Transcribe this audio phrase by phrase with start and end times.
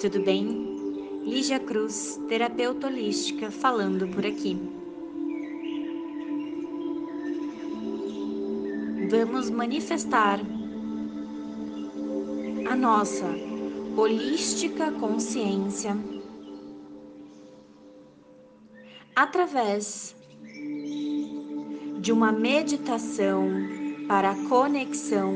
[0.00, 0.46] tudo bem?
[1.24, 4.56] Lígia Cruz, terapeuta holística, falando por aqui.
[9.10, 10.38] Vamos manifestar
[12.70, 13.26] a nossa
[13.96, 15.96] holística consciência
[19.16, 20.14] através
[21.98, 23.48] de uma meditação
[24.06, 25.34] para a conexão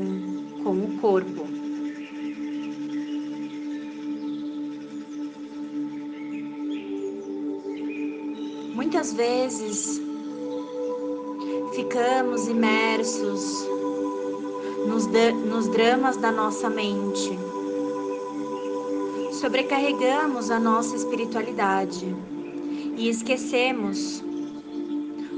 [0.63, 1.58] com o corpo.
[8.79, 10.01] Muitas vezes
[11.73, 13.67] ficamos imersos
[14.87, 17.37] nos, nos dramas da nossa mente,
[19.33, 22.15] sobrecarregamos a nossa espiritualidade
[22.95, 24.23] e esquecemos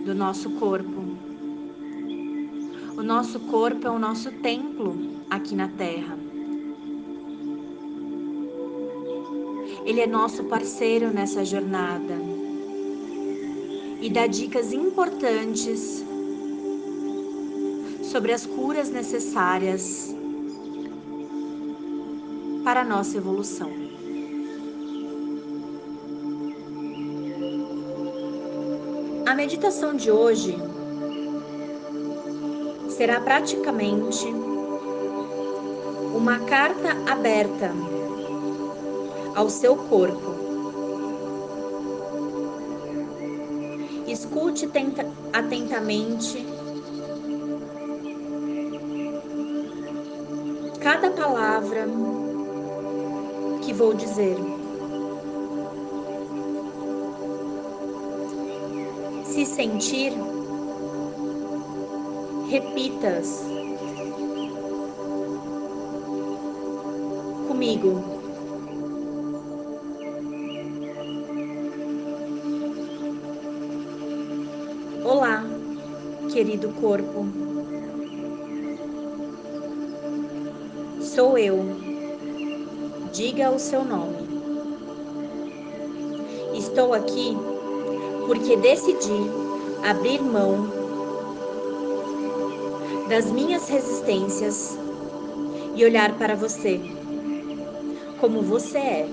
[0.06, 1.02] do nosso corpo.
[2.96, 4.96] O nosso corpo é o nosso templo
[5.32, 6.16] aqui na Terra.
[9.84, 12.31] Ele é nosso parceiro nessa jornada
[14.02, 16.04] e dá dicas importantes
[18.02, 20.14] sobre as curas necessárias
[22.64, 23.72] para a nossa evolução.
[29.26, 30.58] A meditação de hoje
[32.90, 34.26] será praticamente
[36.14, 37.72] uma carta aberta
[39.36, 40.51] ao seu corpo.
[44.12, 44.70] Escute
[45.32, 46.46] atentamente
[50.82, 51.88] cada palavra
[53.64, 54.36] que vou dizer.
[59.24, 60.12] Se sentir,
[62.50, 63.46] repitas
[67.48, 68.21] comigo.
[76.44, 77.28] Querido corpo.
[81.00, 81.60] Sou eu.
[83.14, 84.28] Diga o seu nome.
[86.56, 87.38] Estou aqui
[88.26, 89.22] porque decidi
[89.88, 90.68] abrir mão
[93.08, 94.76] das minhas resistências
[95.76, 96.82] e olhar para você
[98.20, 99.10] como você é.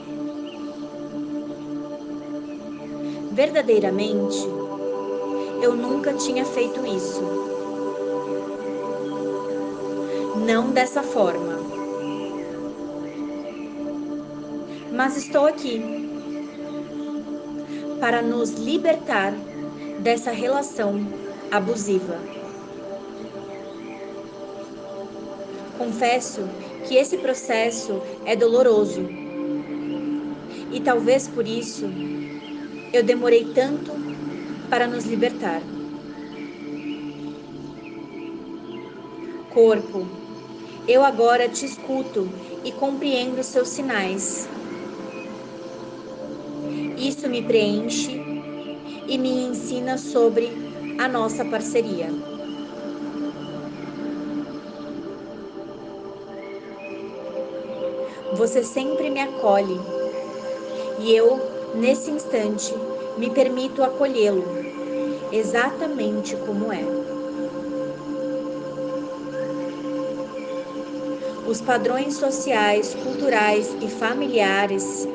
[3.33, 4.58] Verdadeiramente,
[5.61, 7.23] eu nunca tinha feito isso.
[10.47, 11.59] Não dessa forma.
[14.93, 15.83] Mas estou aqui
[18.01, 19.33] para nos libertar
[20.01, 21.07] dessa relação
[21.51, 22.19] abusiva.
[25.77, 26.43] Confesso
[26.87, 29.03] que esse processo é doloroso
[30.73, 31.87] e talvez por isso
[32.93, 34.08] eu demorei tanto
[34.69, 35.63] para nos libertar.
[39.53, 40.07] Corpo,
[40.87, 42.29] eu agora te escuto
[42.65, 44.49] e compreendo seus sinais
[46.99, 48.21] isso me preenche
[49.07, 50.51] e me ensina sobre
[50.99, 52.09] a nossa parceria.
[58.35, 59.79] Você sempre me acolhe
[61.01, 61.41] e eu,
[61.75, 62.75] nesse instante,
[63.17, 64.45] me permito acolhê-lo
[65.33, 66.85] exatamente como é.
[71.47, 75.09] Os padrões sociais, culturais e familiares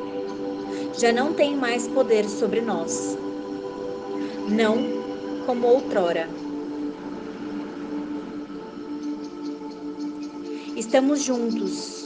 [0.98, 3.18] já não tem mais poder sobre nós.
[4.50, 4.78] Não
[5.46, 6.28] como outrora.
[10.76, 12.04] Estamos juntos,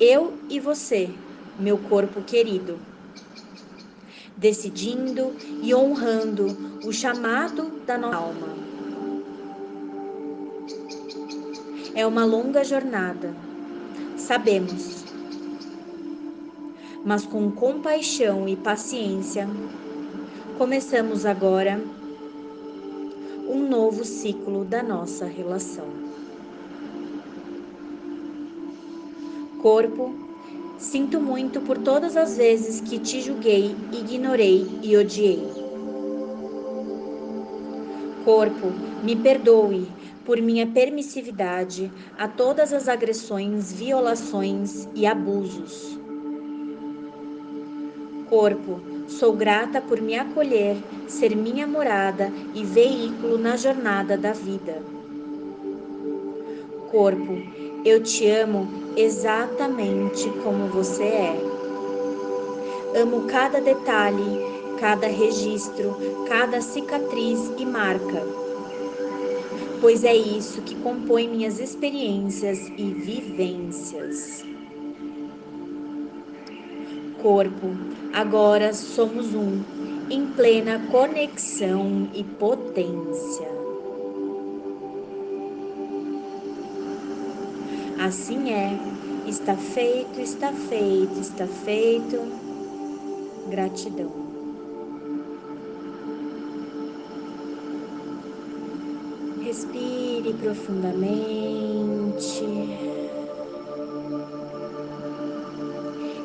[0.00, 1.10] eu e você,
[1.58, 2.78] meu corpo querido,
[4.36, 5.32] decidindo
[5.62, 8.48] e honrando o chamado da nossa alma.
[11.94, 13.34] É uma longa jornada,
[14.16, 15.04] sabemos
[17.04, 19.46] mas com compaixão e paciência,
[20.56, 21.78] começamos agora
[23.46, 25.86] um novo ciclo da nossa relação.
[29.60, 30.14] Corpo,
[30.78, 35.46] sinto muito por todas as vezes que te julguei, ignorei e odiei.
[38.24, 38.72] Corpo,
[39.02, 39.88] me perdoe
[40.24, 45.98] por minha permissividade a todas as agressões, violações e abusos
[48.34, 54.82] corpo, sou grata por me acolher, ser minha morada e veículo na jornada da vida.
[56.90, 57.38] Corpo,
[57.84, 58.66] eu te amo
[58.96, 61.36] exatamente como você é.
[62.96, 64.40] Amo cada detalhe,
[64.80, 65.94] cada registro,
[66.26, 68.22] cada cicatriz e marca,
[69.80, 74.46] pois é isso que compõe minhas experiências e vivências.
[77.20, 77.76] Corpo,
[78.12, 79.62] agora somos um,
[80.10, 83.53] em plena conexão e potência.
[88.04, 88.78] Assim é,
[89.26, 92.20] está feito, está feito, está feito
[93.48, 94.12] Gratidão.
[99.40, 102.44] Respire profundamente.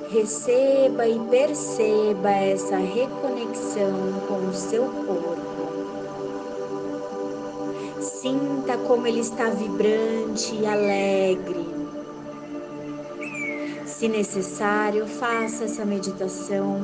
[0.10, 5.59] Receba e perceba essa reconexão com o seu corpo.
[8.30, 11.68] Sinta como ele está vibrante e alegre.
[13.88, 16.80] Se necessário, faça essa meditação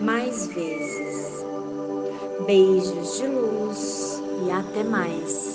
[0.00, 1.44] mais vezes.
[2.46, 5.45] Beijos de luz e até mais.